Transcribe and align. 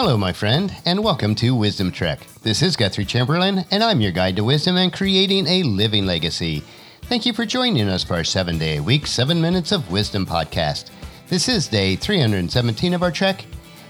Hello, 0.00 0.16
my 0.16 0.32
friend, 0.32 0.72
and 0.84 1.02
welcome 1.02 1.34
to 1.34 1.56
Wisdom 1.56 1.90
Trek. 1.90 2.20
This 2.42 2.62
is 2.62 2.76
Guthrie 2.76 3.04
Chamberlain, 3.04 3.64
and 3.72 3.82
I'm 3.82 4.00
your 4.00 4.12
guide 4.12 4.36
to 4.36 4.44
wisdom 4.44 4.76
and 4.76 4.92
creating 4.92 5.48
a 5.48 5.64
living 5.64 6.06
legacy. 6.06 6.62
Thank 7.06 7.26
you 7.26 7.32
for 7.32 7.44
joining 7.44 7.88
us 7.88 8.04
for 8.04 8.14
our 8.14 8.22
seven 8.22 8.58
day 8.58 8.76
a 8.76 8.82
week, 8.82 9.08
seven 9.08 9.40
minutes 9.40 9.72
of 9.72 9.90
wisdom 9.90 10.24
podcast. 10.24 10.90
This 11.26 11.48
is 11.48 11.66
day 11.66 11.96
317 11.96 12.94
of 12.94 13.02
our 13.02 13.10
trek. 13.10 13.44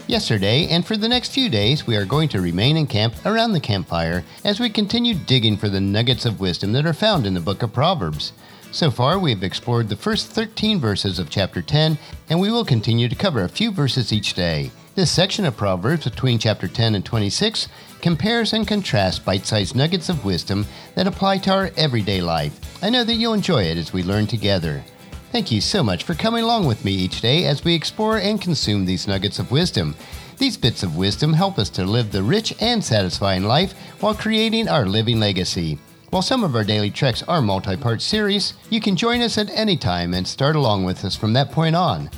Yesterday, 0.08 0.68
and 0.68 0.86
for 0.86 0.96
the 0.96 1.06
next 1.06 1.32
few 1.32 1.50
days, 1.50 1.86
we 1.86 1.94
are 1.94 2.06
going 2.06 2.30
to 2.30 2.40
remain 2.40 2.78
in 2.78 2.86
camp 2.86 3.14
around 3.26 3.52
the 3.52 3.60
campfire 3.60 4.24
as 4.42 4.58
we 4.58 4.70
continue 4.70 5.12
digging 5.12 5.58
for 5.58 5.68
the 5.68 5.82
nuggets 5.82 6.24
of 6.24 6.40
wisdom 6.40 6.72
that 6.72 6.86
are 6.86 6.94
found 6.94 7.26
in 7.26 7.34
the 7.34 7.40
book 7.40 7.62
of 7.62 7.74
Proverbs. 7.74 8.32
So 8.72 8.90
far, 8.90 9.18
we 9.18 9.32
have 9.32 9.42
explored 9.42 9.90
the 9.90 9.96
first 9.96 10.28
13 10.28 10.80
verses 10.80 11.18
of 11.18 11.28
chapter 11.28 11.60
10, 11.60 11.98
and 12.30 12.40
we 12.40 12.50
will 12.50 12.64
continue 12.64 13.06
to 13.06 13.14
cover 13.14 13.42
a 13.42 13.50
few 13.50 13.70
verses 13.70 14.10
each 14.10 14.32
day. 14.32 14.70
This 14.94 15.10
section 15.10 15.44
of 15.44 15.58
Proverbs 15.58 16.04
between 16.04 16.38
chapter 16.38 16.68
10 16.68 16.94
and 16.94 17.04
26 17.04 17.68
compares 18.00 18.54
and 18.54 18.66
contrasts 18.66 19.18
bite 19.18 19.44
sized 19.44 19.76
nuggets 19.76 20.08
of 20.08 20.24
wisdom 20.24 20.64
that 20.94 21.06
apply 21.06 21.36
to 21.38 21.52
our 21.52 21.70
everyday 21.76 22.22
life. 22.22 22.58
I 22.82 22.88
know 22.88 23.04
that 23.04 23.16
you'll 23.16 23.34
enjoy 23.34 23.64
it 23.64 23.76
as 23.76 23.92
we 23.92 24.02
learn 24.02 24.26
together. 24.26 24.82
Thank 25.30 25.52
you 25.52 25.60
so 25.60 25.82
much 25.82 26.04
for 26.04 26.14
coming 26.14 26.42
along 26.42 26.64
with 26.64 26.86
me 26.86 26.92
each 26.92 27.20
day 27.20 27.44
as 27.44 27.62
we 27.62 27.74
explore 27.74 28.16
and 28.16 28.40
consume 28.40 28.86
these 28.86 29.06
nuggets 29.06 29.38
of 29.38 29.50
wisdom. 29.50 29.94
These 30.38 30.56
bits 30.56 30.82
of 30.82 30.96
wisdom 30.96 31.34
help 31.34 31.58
us 31.58 31.68
to 31.70 31.84
live 31.84 32.12
the 32.12 32.22
rich 32.22 32.54
and 32.62 32.82
satisfying 32.82 33.44
life 33.44 33.74
while 34.00 34.14
creating 34.14 34.68
our 34.68 34.86
living 34.86 35.20
legacy. 35.20 35.78
While 36.08 36.22
some 36.22 36.44
of 36.44 36.56
our 36.56 36.64
daily 36.64 36.90
treks 36.90 37.22
are 37.24 37.42
multi 37.42 37.76
part 37.76 38.00
series, 38.00 38.54
you 38.70 38.80
can 38.80 38.96
join 38.96 39.20
us 39.20 39.36
at 39.36 39.50
any 39.50 39.76
time 39.76 40.14
and 40.14 40.26
start 40.26 40.56
along 40.56 40.84
with 40.84 41.04
us 41.04 41.14
from 41.14 41.34
that 41.34 41.52
point 41.52 41.76
on. 41.76 42.08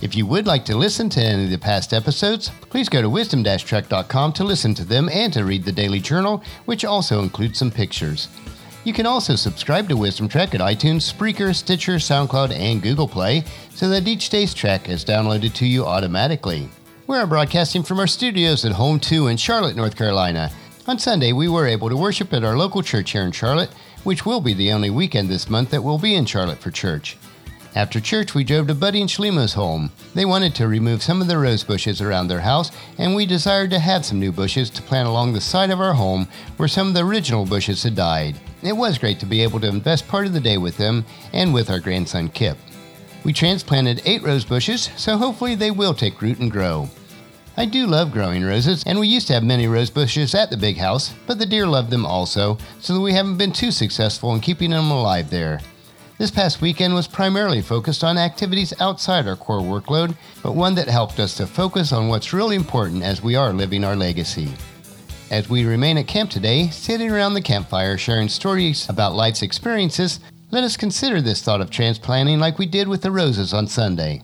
If 0.00 0.14
you 0.14 0.24
would 0.26 0.46
like 0.46 0.64
to 0.66 0.76
listen 0.76 1.08
to 1.10 1.20
any 1.20 1.44
of 1.44 1.50
the 1.50 1.58
past 1.58 1.92
episodes, 1.92 2.50
please 2.70 2.88
go 2.88 3.02
to 3.02 3.10
wisdom-trek.com 3.10 4.32
to 4.34 4.44
listen 4.44 4.74
to 4.74 4.84
them 4.84 5.08
and 5.08 5.32
to 5.32 5.44
read 5.44 5.64
the 5.64 5.72
daily 5.72 6.00
journal, 6.00 6.44
which 6.66 6.84
also 6.84 7.22
includes 7.22 7.58
some 7.58 7.72
pictures. 7.72 8.28
You 8.84 8.92
can 8.92 9.06
also 9.06 9.36
subscribe 9.36 9.88
to 9.90 9.96
Wisdom 9.96 10.26
Trek 10.26 10.56
at 10.56 10.60
iTunes, 10.60 11.08
Spreaker, 11.08 11.54
Stitcher, 11.54 11.94
SoundCloud, 11.94 12.50
and 12.50 12.82
Google 12.82 13.06
Play 13.06 13.44
so 13.70 13.88
that 13.88 14.08
each 14.08 14.28
day's 14.28 14.52
trek 14.52 14.88
is 14.88 15.04
downloaded 15.04 15.54
to 15.54 15.66
you 15.66 15.86
automatically. 15.86 16.68
We 17.06 17.16
are 17.16 17.26
broadcasting 17.26 17.84
from 17.84 18.00
our 18.00 18.08
studios 18.08 18.64
at 18.64 18.72
Home 18.72 18.98
2 18.98 19.28
in 19.28 19.36
Charlotte, 19.36 19.76
North 19.76 19.96
Carolina. 19.96 20.50
On 20.88 20.98
Sunday, 20.98 21.32
we 21.32 21.48
were 21.48 21.68
able 21.68 21.88
to 21.90 21.96
worship 21.96 22.32
at 22.32 22.42
our 22.42 22.58
local 22.58 22.82
church 22.82 23.12
here 23.12 23.22
in 23.22 23.30
Charlotte, 23.30 23.70
which 24.02 24.26
will 24.26 24.40
be 24.40 24.52
the 24.52 24.72
only 24.72 24.90
weekend 24.90 25.28
this 25.28 25.48
month 25.48 25.70
that 25.70 25.84
we'll 25.84 25.98
be 25.98 26.16
in 26.16 26.26
Charlotte 26.26 26.58
for 26.58 26.72
church. 26.72 27.16
After 27.76 28.00
church, 28.00 28.34
we 28.34 28.42
drove 28.42 28.66
to 28.66 28.74
Buddy 28.74 29.00
and 29.00 29.08
Shlima's 29.08 29.54
home. 29.54 29.92
They 30.12 30.24
wanted 30.24 30.56
to 30.56 30.66
remove 30.66 31.04
some 31.04 31.22
of 31.22 31.28
the 31.28 31.38
rose 31.38 31.62
bushes 31.62 32.00
around 32.00 32.26
their 32.26 32.40
house, 32.40 32.72
and 32.98 33.14
we 33.14 33.26
desired 33.26 33.70
to 33.70 33.78
have 33.78 34.04
some 34.04 34.18
new 34.18 34.32
bushes 34.32 34.70
to 34.70 34.82
plant 34.82 35.08
along 35.08 35.32
the 35.34 35.40
side 35.40 35.70
of 35.70 35.80
our 35.80 35.94
home 35.94 36.26
where 36.56 36.68
some 36.68 36.88
of 36.88 36.94
the 36.94 37.04
original 37.04 37.46
bushes 37.46 37.84
had 37.84 37.94
died. 37.94 38.40
It 38.62 38.76
was 38.76 38.98
great 38.98 39.18
to 39.20 39.26
be 39.26 39.42
able 39.42 39.58
to 39.60 39.68
invest 39.68 40.06
part 40.06 40.26
of 40.26 40.32
the 40.32 40.40
day 40.40 40.56
with 40.56 40.76
them 40.76 41.04
and 41.32 41.52
with 41.52 41.68
our 41.68 41.80
grandson 41.80 42.28
Kip. 42.28 42.56
We 43.24 43.32
transplanted 43.32 44.02
eight 44.04 44.22
rose 44.22 44.44
bushes, 44.44 44.90
so 44.96 45.16
hopefully 45.16 45.54
they 45.54 45.70
will 45.70 45.94
take 45.94 46.22
root 46.22 46.38
and 46.38 46.50
grow. 46.50 46.88
I 47.56 47.66
do 47.66 47.86
love 47.86 48.12
growing 48.12 48.44
roses, 48.44 48.82
and 48.86 48.98
we 48.98 49.08
used 49.08 49.26
to 49.26 49.34
have 49.34 49.44
many 49.44 49.66
rose 49.66 49.90
bushes 49.90 50.34
at 50.34 50.48
the 50.48 50.56
big 50.56 50.76
house, 50.76 51.12
but 51.26 51.38
the 51.38 51.46
deer 51.46 51.66
loved 51.66 51.90
them 51.90 52.06
also, 52.06 52.56
so 52.80 53.00
we 53.00 53.12
haven't 53.12 53.36
been 53.36 53.52
too 53.52 53.70
successful 53.70 54.32
in 54.34 54.40
keeping 54.40 54.70
them 54.70 54.90
alive 54.90 55.28
there. 55.28 55.60
This 56.18 56.30
past 56.30 56.60
weekend 56.60 56.94
was 56.94 57.08
primarily 57.08 57.60
focused 57.60 58.04
on 58.04 58.16
activities 58.16 58.72
outside 58.80 59.26
our 59.26 59.36
core 59.36 59.60
workload, 59.60 60.16
but 60.42 60.54
one 60.54 60.76
that 60.76 60.88
helped 60.88 61.18
us 61.18 61.36
to 61.36 61.46
focus 61.46 61.92
on 61.92 62.08
what's 62.08 62.32
really 62.32 62.54
important 62.54 63.02
as 63.02 63.22
we 63.22 63.34
are 63.34 63.52
living 63.52 63.82
our 63.82 63.96
legacy. 63.96 64.52
As 65.32 65.48
we 65.48 65.64
remain 65.64 65.96
at 65.96 66.06
camp 66.06 66.28
today, 66.28 66.68
sitting 66.68 67.10
around 67.10 67.32
the 67.32 67.40
campfire 67.40 67.96
sharing 67.96 68.28
stories 68.28 68.86
about 68.90 69.14
life's 69.14 69.40
experiences, 69.40 70.20
let 70.50 70.62
us 70.62 70.76
consider 70.76 71.22
this 71.22 71.40
thought 71.40 71.62
of 71.62 71.70
transplanting 71.70 72.38
like 72.38 72.58
we 72.58 72.66
did 72.66 72.86
with 72.86 73.00
the 73.00 73.10
roses 73.10 73.54
on 73.54 73.66
Sunday. 73.66 74.20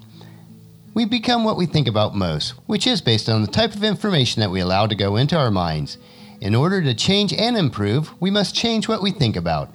We 0.93 1.07
become 1.07 1.45
what 1.45 1.57
we 1.57 1.65
think 1.65 1.89
about 1.89 2.15
most, 2.15 2.51
which 2.67 2.87
is 2.87 3.01
based 3.01 3.31
on 3.31 3.41
the 3.41 3.51
type 3.51 3.75
of 3.75 3.85
information 3.85 4.41
that 4.41 4.51
we 4.51 4.61
allow 4.61 4.87
to 4.87 4.95
go 4.95 5.17
into 5.17 5.35
our 5.35 5.51
minds. 5.51 5.97
In 6.43 6.55
order 6.55 6.83
to 6.83 6.93
change 6.93 7.33
and 7.33 7.57
improve, 7.57 8.13
we 8.21 8.31
must 8.31 8.55
change 8.55 8.87
what 8.87 9.01
we 9.01 9.11
think 9.11 9.35
about. 9.35 9.73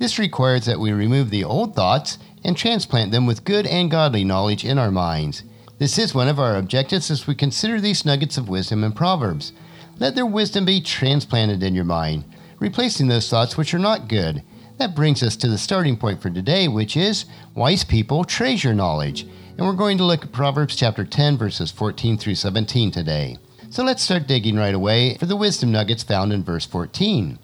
This 0.00 0.18
requires 0.18 0.66
that 0.66 0.80
we 0.80 0.90
remove 0.92 1.30
the 1.30 1.44
old 1.44 1.76
thoughts 1.76 2.18
and 2.42 2.56
transplant 2.56 3.12
them 3.12 3.24
with 3.24 3.44
good 3.44 3.68
and 3.68 3.88
godly 3.88 4.24
knowledge 4.24 4.64
in 4.64 4.78
our 4.78 4.90
minds. 4.90 5.44
This 5.78 5.96
is 5.96 6.12
one 6.12 6.26
of 6.26 6.40
our 6.40 6.56
objectives 6.56 7.08
as 7.08 7.28
we 7.28 7.36
consider 7.36 7.80
these 7.80 8.04
nuggets 8.04 8.36
of 8.36 8.48
wisdom 8.48 8.82
in 8.82 8.90
Proverbs. 8.90 9.52
Let 10.02 10.16
their 10.16 10.26
wisdom 10.26 10.64
be 10.64 10.80
transplanted 10.80 11.62
in 11.62 11.76
your 11.76 11.84
mind, 11.84 12.24
replacing 12.58 13.06
those 13.06 13.30
thoughts 13.30 13.56
which 13.56 13.72
are 13.72 13.78
not 13.78 14.08
good. 14.08 14.42
That 14.78 14.96
brings 14.96 15.22
us 15.22 15.36
to 15.36 15.48
the 15.48 15.56
starting 15.56 15.96
point 15.96 16.20
for 16.20 16.28
today, 16.28 16.66
which 16.66 16.96
is 16.96 17.24
wise 17.54 17.84
people 17.84 18.24
treasure 18.24 18.74
knowledge. 18.74 19.22
And 19.56 19.60
we're 19.64 19.74
going 19.74 19.98
to 19.98 20.04
look 20.04 20.24
at 20.24 20.32
Proverbs 20.32 20.74
chapter 20.74 21.04
10, 21.04 21.38
verses 21.38 21.70
14 21.70 22.18
through 22.18 22.34
17 22.34 22.90
today. 22.90 23.36
So 23.70 23.84
let's 23.84 24.02
start 24.02 24.26
digging 24.26 24.56
right 24.56 24.74
away 24.74 25.16
for 25.18 25.26
the 25.26 25.36
wisdom 25.36 25.70
nuggets 25.70 26.02
found 26.02 26.32
in 26.32 26.42
verse 26.42 26.66
14. 26.66 27.38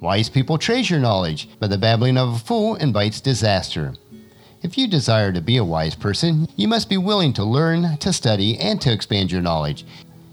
Wise 0.00 0.28
people 0.28 0.58
treasure 0.58 0.98
knowledge, 0.98 1.48
but 1.60 1.70
the 1.70 1.78
babbling 1.78 2.18
of 2.18 2.34
a 2.34 2.38
fool 2.40 2.74
invites 2.74 3.20
disaster. 3.20 3.94
If 4.62 4.76
you 4.76 4.88
desire 4.88 5.32
to 5.32 5.40
be 5.40 5.58
a 5.58 5.64
wise 5.64 5.94
person, 5.94 6.48
you 6.56 6.66
must 6.66 6.90
be 6.90 6.96
willing 6.96 7.32
to 7.34 7.44
learn, 7.44 7.98
to 7.98 8.12
study, 8.12 8.58
and 8.58 8.80
to 8.80 8.92
expand 8.92 9.30
your 9.30 9.42
knowledge. 9.42 9.84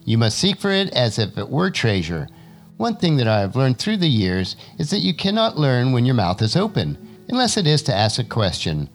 You 0.07 0.17
must 0.17 0.39
seek 0.39 0.57
for 0.57 0.71
it 0.71 0.89
as 0.91 1.19
if 1.19 1.37
it 1.37 1.49
were 1.49 1.69
treasure. 1.69 2.29
One 2.77 2.95
thing 2.95 3.17
that 3.17 3.27
I 3.27 3.41
have 3.41 3.57
learned 3.57 3.77
through 3.77 3.97
the 3.97 4.07
years 4.07 4.55
is 4.79 4.89
that 4.89 5.01
you 5.01 5.13
cannot 5.13 5.59
learn 5.59 5.91
when 5.91 6.05
your 6.05 6.15
mouth 6.15 6.41
is 6.41 6.55
open, 6.55 6.97
unless 7.27 7.57
it 7.57 7.67
is 7.67 7.81
to 7.83 7.93
ask 7.93 8.17
a 8.17 8.23
question. 8.23 8.87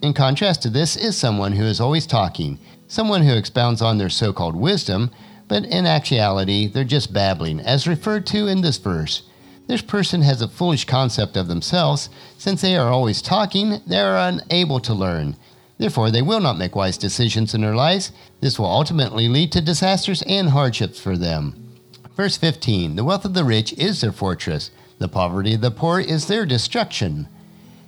In 0.00 0.14
contrast 0.14 0.62
to 0.62 0.70
this 0.70 0.96
is 0.96 1.18
someone 1.18 1.52
who 1.52 1.64
is 1.64 1.82
always 1.82 2.06
talking, 2.06 2.58
someone 2.88 3.20
who 3.20 3.36
expounds 3.36 3.82
on 3.82 3.98
their 3.98 4.08
so 4.08 4.32
called 4.32 4.56
wisdom, 4.56 5.10
but 5.48 5.66
in 5.66 5.84
actuality 5.84 6.66
they're 6.66 6.82
just 6.82 7.12
babbling, 7.12 7.60
as 7.60 7.86
referred 7.86 8.26
to 8.28 8.46
in 8.46 8.62
this 8.62 8.78
verse. 8.78 9.24
This 9.66 9.82
person 9.82 10.22
has 10.22 10.40
a 10.40 10.48
foolish 10.48 10.86
concept 10.86 11.36
of 11.36 11.46
themselves. 11.46 12.08
Since 12.38 12.62
they 12.62 12.78
are 12.78 12.88
always 12.88 13.20
talking, 13.20 13.82
they 13.86 14.00
are 14.00 14.16
unable 14.16 14.80
to 14.80 14.94
learn. 14.94 15.36
Therefore, 15.78 16.10
they 16.10 16.22
will 16.22 16.40
not 16.40 16.58
make 16.58 16.76
wise 16.76 16.96
decisions 16.96 17.54
in 17.54 17.60
their 17.60 17.74
lives. 17.74 18.12
This 18.40 18.58
will 18.58 18.66
ultimately 18.66 19.28
lead 19.28 19.52
to 19.52 19.60
disasters 19.60 20.22
and 20.22 20.50
hardships 20.50 21.00
for 21.00 21.16
them. 21.16 21.74
Verse 22.16 22.36
15 22.36 22.96
The 22.96 23.04
wealth 23.04 23.24
of 23.24 23.34
the 23.34 23.44
rich 23.44 23.72
is 23.72 24.00
their 24.00 24.12
fortress, 24.12 24.70
the 24.98 25.08
poverty 25.08 25.54
of 25.54 25.60
the 25.60 25.70
poor 25.70 25.98
is 25.98 26.26
their 26.26 26.46
destruction. 26.46 27.28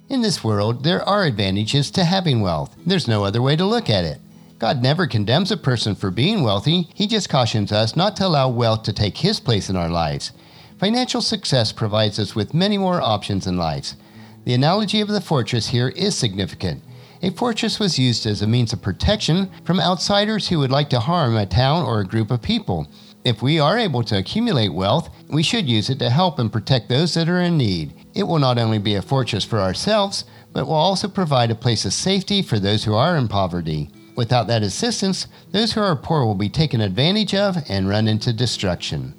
In 0.09 0.23
this 0.23 0.43
world, 0.43 0.85
there 0.85 1.03
are 1.03 1.25
advantages 1.25 1.91
to 1.93 2.05
having 2.05 2.41
wealth. 2.41 2.77
There's 2.85 3.09
no 3.09 3.25
other 3.25 3.43
way 3.43 3.57
to 3.57 3.65
look 3.65 3.89
at 3.89 4.05
it. 4.05 4.19
God 4.59 4.83
never 4.83 5.07
condemns 5.07 5.51
a 5.51 5.57
person 5.57 5.95
for 5.95 6.11
being 6.11 6.43
wealthy, 6.43 6.89
He 6.95 7.07
just 7.07 7.29
cautions 7.29 7.73
us 7.73 7.95
not 7.95 8.17
to 8.17 8.27
allow 8.27 8.49
wealth 8.49 8.83
to 8.85 8.93
take 8.93 9.19
His 9.19 9.39
place 9.39 9.69
in 9.69 9.77
our 9.77 9.89
lives. 9.89 10.33
Financial 10.79 11.21
success 11.21 11.73
provides 11.73 12.19
us 12.19 12.35
with 12.35 12.55
many 12.55 12.79
more 12.79 13.01
options 13.01 13.47
in 13.47 13.57
life. 13.57 13.93
The 14.45 14.55
analogy 14.55 15.01
of 15.01 15.09
the 15.09 15.21
fortress 15.21 15.69
here 15.69 15.89
is 15.89 16.17
significant. 16.17 16.83
A 17.23 17.31
fortress 17.31 17.81
was 17.81 17.99
used 17.99 18.27
as 18.27 18.43
a 18.43 18.47
means 18.47 18.73
of 18.73 18.83
protection 18.83 19.51
from 19.65 19.81
outsiders 19.81 20.49
who 20.49 20.59
would 20.59 20.71
like 20.71 20.91
to 20.91 21.01
harm 21.01 21.37
a 21.37 21.47
town 21.47 21.85
or 21.85 22.01
a 22.01 22.07
group 22.07 22.31
of 22.31 22.43
people. 22.43 22.87
If 23.25 23.43
we 23.43 23.59
are 23.59 23.79
able 23.79 24.03
to 24.05 24.19
accumulate 24.19 24.69
wealth, 24.69 25.09
we 25.29 25.43
should 25.43 25.69
use 25.69 25.91
it 25.91 25.99
to 26.01 26.11
help 26.11 26.39
and 26.39 26.53
protect 26.53 26.89
those 26.89 27.15
that 27.15 27.29
are 27.29 27.41
in 27.41 27.57
need. 27.57 27.95
It 28.15 28.25
will 28.25 28.39
not 28.39 28.59
only 28.59 28.79
be 28.79 28.95
a 28.95 29.03
fortress 29.03 29.45
for 29.45 29.61
ourselves, 29.61 30.25
but 30.53 30.67
will 30.67 30.75
also 30.75 31.09
provide 31.09 31.51
a 31.51 31.55
place 31.55 31.85
of 31.85 31.93
safety 31.93 32.43
for 32.43 32.59
those 32.59 32.85
who 32.85 32.95
are 32.95 33.17
in 33.17 33.29
poverty. 33.29 33.91
Without 34.15 34.47
that 34.47 34.63
assistance, 34.63 35.27
those 35.53 35.73
who 35.73 35.81
are 35.81 35.97
poor 35.97 36.25
will 36.25 36.35
be 36.35 36.49
taken 36.49 36.81
advantage 36.81 37.35
of 37.35 37.57
and 37.69 37.89
run 37.89 38.09
into 38.09 38.33
destruction. 38.33 39.15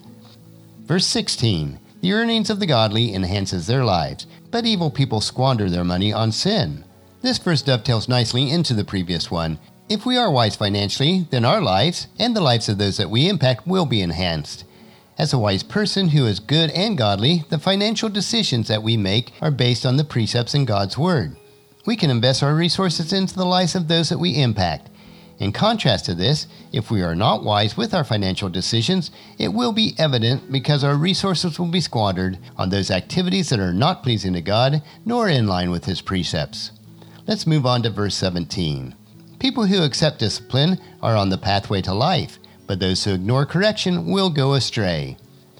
Verse 0.85 1.05
16 1.05 1.79
The 2.01 2.13
earnings 2.13 2.49
of 2.49 2.59
the 2.59 2.65
godly 2.65 3.13
enhances 3.13 3.67
their 3.67 3.83
lives, 3.83 4.25
but 4.51 4.65
evil 4.65 4.89
people 4.89 5.19
squander 5.19 5.69
their 5.69 5.83
money 5.83 6.13
on 6.13 6.31
sin. 6.31 6.83
This 7.21 7.37
verse 7.37 7.61
dovetails 7.61 8.07
nicely 8.07 8.49
into 8.49 8.73
the 8.73 8.83
previous 8.83 9.31
one. 9.31 9.59
If 9.89 10.05
we 10.05 10.17
are 10.17 10.31
wise 10.31 10.55
financially, 10.55 11.27
then 11.29 11.45
our 11.45 11.61
lives 11.61 12.07
and 12.19 12.35
the 12.35 12.41
lives 12.41 12.69
of 12.69 12.77
those 12.77 12.97
that 12.97 13.09
we 13.09 13.27
impact 13.27 13.67
will 13.67 13.85
be 13.85 14.01
enhanced. 14.01 14.65
As 15.17 15.33
a 15.33 15.39
wise 15.39 15.63
person 15.63 16.09
who 16.09 16.25
is 16.25 16.39
good 16.39 16.69
and 16.71 16.97
godly, 16.97 17.45
the 17.49 17.57
financial 17.57 18.09
decisions 18.09 18.67
that 18.67 18.83
we 18.83 18.97
make 18.97 19.31
are 19.41 19.51
based 19.51 19.85
on 19.85 19.97
the 19.97 20.03
precepts 20.03 20.53
in 20.53 20.65
God's 20.65 20.97
Word. 20.97 21.35
We 21.85 21.95
can 21.95 22.09
invest 22.09 22.43
our 22.43 22.53
resources 22.53 23.13
into 23.13 23.35
the 23.35 23.45
lives 23.45 23.75
of 23.75 23.87
those 23.87 24.09
that 24.09 24.19
we 24.19 24.41
impact, 24.41 24.89
in 25.39 25.51
contrast 25.51 26.05
to 26.05 26.15
this, 26.15 26.47
if 26.71 26.89
we 26.89 27.03
are 27.03 27.15
not 27.15 27.43
wise 27.43 27.77
with 27.77 27.93
our 27.93 28.03
financial 28.03 28.49
decisions, 28.49 29.11
it 29.37 29.49
will 29.49 29.71
be 29.71 29.93
evident 29.97 30.51
because 30.51 30.83
our 30.83 30.95
resources 30.95 31.59
will 31.59 31.67
be 31.67 31.81
squandered 31.81 32.39
on 32.57 32.69
those 32.69 32.89
activities 32.89 33.49
that 33.49 33.59
are 33.59 33.73
not 33.73 34.01
pleasing 34.01 34.33
to 34.33 34.41
God 34.41 34.81
nor 35.05 35.29
in 35.29 35.45
line 35.45 35.69
with 35.69 35.85
His 35.85 36.01
precepts. 36.01 36.71
Let's 37.27 37.45
move 37.45 37.65
on 37.65 37.83
to 37.83 37.89
verse 37.89 38.15
17. 38.15 38.95
People 39.37 39.65
who 39.65 39.83
accept 39.83 40.19
discipline 40.19 40.79
are 41.01 41.17
on 41.17 41.27
the 41.27 41.37
pathway 41.37 41.81
to 41.81 41.93
life, 41.93 42.39
but 42.67 42.79
those 42.79 43.03
who 43.03 43.13
ignore 43.13 43.45
correction 43.45 44.09
will 44.09 44.29
go 44.29 44.53
astray. 44.53 45.17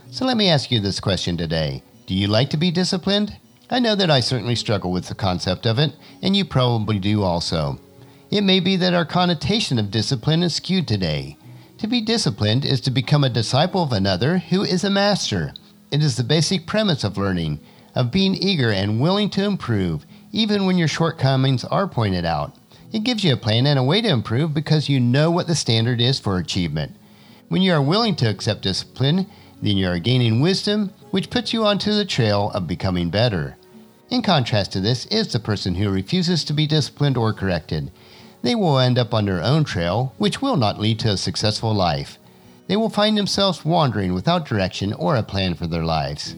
So 0.10 0.26
let 0.26 0.38
me 0.38 0.48
ask 0.48 0.72
you 0.72 0.80
this 0.80 1.02
question 1.02 1.36
today 1.36 1.84
Do 2.06 2.16
you 2.16 2.28
like 2.28 2.50
to 2.52 2.58
be 2.58 2.72
disciplined? 2.72 3.36
I 3.70 3.80
know 3.80 3.96
that 3.96 4.10
I 4.10 4.22
certainly 4.22 4.56
struggle 4.56 4.94
with 4.94 5.10
the 5.10 5.16
concept 5.16 5.66
of 5.66 5.78
it, 5.78 5.94
and 6.22 6.38
you 6.38 6.46
probably 6.46 7.00
do 7.00 7.22
also. 7.22 7.82
It 8.32 8.46
may 8.46 8.62
be 8.62 8.78
that 8.78 8.94
our 8.94 9.06
connotation 9.06 9.78
of 9.78 9.92
discipline 9.92 10.44
is 10.44 10.56
skewed 10.56 10.88
today. 10.88 11.36
To 11.80 11.88
be 11.88 12.00
disciplined 12.00 12.64
is 12.64 12.80
to 12.82 12.92
become 12.92 13.26
a 13.26 13.30
disciple 13.30 13.84
of 13.84 13.92
another 13.92 14.38
who 14.38 14.64
is 14.64 14.86
a 14.86 14.90
master. 14.90 15.52
It 15.92 16.02
is 16.02 16.16
the 16.16 16.24
basic 16.24 16.66
premise 16.66 17.04
of 17.04 17.18
learning, 17.18 17.60
of 17.94 18.10
being 18.10 18.36
eager 18.36 18.72
and 18.72 19.02
willing 19.02 19.30
to 19.32 19.44
improve, 19.44 20.06
even 20.32 20.66
when 20.66 20.78
your 20.78 20.88
shortcomings 20.88 21.64
are 21.66 21.88
pointed 21.88 22.26
out. 22.26 22.56
It 22.92 23.04
gives 23.04 23.24
you 23.24 23.34
a 23.34 23.38
plan 23.38 23.66
and 23.66 23.78
a 23.78 23.84
way 23.84 24.02
to 24.02 24.10
improve 24.10 24.54
because 24.54 24.90
you 24.90 25.00
know 25.00 25.30
what 25.30 25.48
the 25.48 25.56
standard 25.56 26.00
is 26.00 26.20
for 26.20 26.38
achievement. 26.38 26.96
When 27.50 27.62
you 27.62 27.74
are 27.74 27.82
willing 27.82 28.16
to 28.18 28.30
accept 28.30 28.62
discipline, 28.62 29.28
then 29.62 29.78
you 29.78 29.88
are 29.90 30.00
gaining 30.00 30.42
wisdom, 30.42 30.92
which 31.12 31.30
puts 31.30 31.54
you 31.54 31.66
onto 31.66 31.94
the 31.94 32.06
trail 32.06 32.52
of 32.54 32.68
becoming 32.68 33.10
better. 33.10 33.58
In 34.10 34.22
contrast 34.22 34.72
to 34.74 34.80
this 34.80 35.06
is 35.08 35.32
the 35.32 35.40
person 35.40 35.76
who 35.76 35.90
refuses 35.90 36.44
to 36.46 36.54
be 36.54 36.68
disciplined 36.68 37.18
or 37.18 37.34
corrected. 37.34 37.92
They 38.42 38.56
will 38.56 38.80
end 38.80 38.98
up 38.98 39.14
on 39.14 39.26
their 39.26 39.44
own 39.44 39.64
trail, 39.64 40.14
which 40.18 40.42
will 40.42 40.56
not 40.56 40.80
lead 40.80 41.00
to 41.00 41.12
a 41.12 41.18
successful 41.18 41.74
life. 41.74 42.18
They 42.68 42.78
will 42.78 42.90
find 42.90 43.18
themselves 43.18 43.66
wandering 43.66 44.14
without 44.14 44.46
direction 44.46 44.94
or 44.94 45.16
a 45.16 45.24
plan 45.24 45.56
for 45.56 45.68
their 45.68 45.84
lives. 45.84 46.36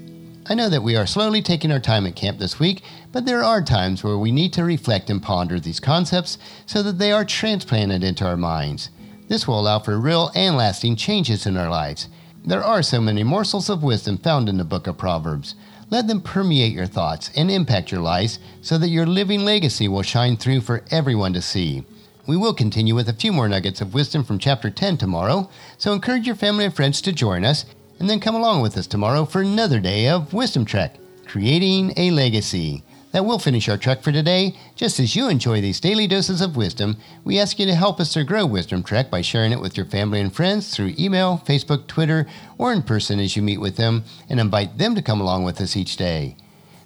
I 0.47 0.55
know 0.55 0.69
that 0.69 0.81
we 0.81 0.95
are 0.95 1.05
slowly 1.05 1.43
taking 1.43 1.71
our 1.71 1.79
time 1.79 2.07
at 2.07 2.15
camp 2.15 2.39
this 2.39 2.59
week, 2.59 2.81
but 3.11 3.25
there 3.25 3.43
are 3.43 3.61
times 3.61 4.03
where 4.03 4.17
we 4.17 4.31
need 4.31 4.53
to 4.53 4.63
reflect 4.63 5.09
and 5.09 5.21
ponder 5.21 5.59
these 5.59 5.79
concepts 5.79 6.37
so 6.65 6.83
that 6.83 6.99
they 6.99 7.11
are 7.11 7.25
transplanted 7.25 8.03
into 8.03 8.25
our 8.25 8.37
minds. 8.37 8.89
This 9.27 9.47
will 9.47 9.59
allow 9.59 9.79
for 9.79 9.99
real 9.99 10.31
and 10.35 10.55
lasting 10.55 10.95
changes 10.95 11.45
in 11.45 11.57
our 11.57 11.69
lives. 11.69 12.07
There 12.45 12.63
are 12.63 12.81
so 12.81 13.01
many 13.01 13.23
morsels 13.23 13.69
of 13.69 13.83
wisdom 13.83 14.17
found 14.17 14.49
in 14.49 14.57
the 14.57 14.63
book 14.63 14.87
of 14.87 14.97
Proverbs. 14.97 15.55
Let 15.89 16.07
them 16.07 16.21
permeate 16.21 16.73
your 16.73 16.85
thoughts 16.85 17.31
and 17.35 17.49
impact 17.49 17.91
your 17.91 18.01
lives 18.01 18.39
so 18.61 18.77
that 18.77 18.89
your 18.89 19.05
living 19.05 19.43
legacy 19.43 19.87
will 19.87 20.03
shine 20.03 20.37
through 20.37 20.61
for 20.61 20.83
everyone 20.91 21.33
to 21.33 21.41
see. 21.41 21.83
We 22.27 22.37
will 22.37 22.53
continue 22.53 22.93
with 22.93 23.09
a 23.09 23.13
few 23.13 23.33
more 23.33 23.49
nuggets 23.49 23.81
of 23.81 23.93
wisdom 23.93 24.23
from 24.23 24.37
chapter 24.37 24.69
10 24.69 24.97
tomorrow, 24.97 25.49
so 25.79 25.93
encourage 25.93 26.27
your 26.27 26.35
family 26.35 26.65
and 26.65 26.75
friends 26.75 27.01
to 27.01 27.11
join 27.11 27.43
us 27.43 27.65
and 27.99 28.09
then 28.09 28.19
come 28.19 28.35
along 28.35 28.61
with 28.61 28.77
us 28.77 28.87
tomorrow 28.87 29.25
for 29.25 29.41
another 29.41 29.79
day 29.79 30.07
of 30.07 30.33
Wisdom 30.33 30.63
Trek, 30.63 30.95
creating 31.25 31.93
a 31.97 32.11
legacy. 32.11 32.83
That 33.11 33.25
will 33.25 33.39
finish 33.39 33.67
our 33.67 33.77
trek 33.77 34.03
for 34.03 34.11
today. 34.11 34.55
Just 34.75 34.99
as 34.99 35.15
you 35.15 35.29
enjoy 35.29 35.61
these 35.61 35.79
daily 35.79 36.05
doses 36.05 36.41
of 36.41 36.55
wisdom, 36.55 36.97
we 37.23 37.39
ask 37.39 37.57
you 37.57 37.65
to 37.65 37.73
help 37.73 37.99
us 37.99 38.13
to 38.13 38.23
grow 38.23 38.45
Wisdom 38.45 38.83
Trek 38.83 39.09
by 39.09 39.21
sharing 39.21 39.51
it 39.51 39.59
with 39.59 39.75
your 39.75 39.87
family 39.87 40.21
and 40.21 40.33
friends 40.33 40.75
through 40.75 40.93
email, 40.99 41.41
Facebook, 41.43 41.87
Twitter, 41.87 42.27
or 42.59 42.71
in 42.71 42.83
person 42.83 43.19
as 43.19 43.35
you 43.35 43.41
meet 43.41 43.59
with 43.59 43.77
them, 43.77 44.03
and 44.29 44.39
invite 44.39 44.77
them 44.77 44.93
to 44.93 45.01
come 45.01 45.19
along 45.19 45.43
with 45.43 45.59
us 45.59 45.75
each 45.75 45.97
day. 45.97 46.35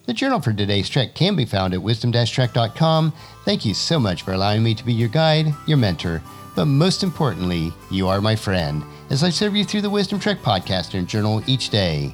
The 0.06 0.14
journal 0.14 0.42
for 0.42 0.54
today's 0.54 0.90
trek 0.90 1.14
can 1.14 1.36
be 1.36 1.46
found 1.46 1.74
at 1.74 1.82
wisdom-trek.com. 1.82 3.14
Thank 3.44 3.66
you 3.66 3.74
so 3.74 4.00
much 4.00 4.22
for 4.22 4.32
allowing 4.32 4.64
me 4.64 4.76
to 4.76 4.86
be 4.86 4.94
your 4.94 5.10
guide, 5.10 5.54
your 5.66 5.78
mentor, 5.78 6.22
but 6.56 6.66
most 6.66 7.04
importantly, 7.04 7.74
you 7.92 8.08
are 8.08 8.22
my 8.22 8.36
friend 8.36 8.84
as 9.10 9.24
I 9.24 9.30
serve 9.30 9.56
you 9.56 9.66
through 9.66 9.82
the 9.82 9.90
Wisdom 9.90 10.20
Trek 10.20 10.40
podcast 10.40 10.94
and 10.94 11.08
journal 11.08 11.42
each 11.48 11.70
day. 11.70 12.14